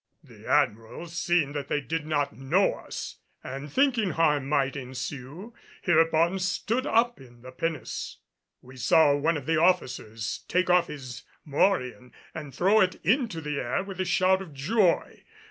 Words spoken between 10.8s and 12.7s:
his morion and